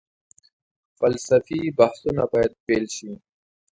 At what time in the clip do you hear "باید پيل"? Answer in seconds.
2.33-2.85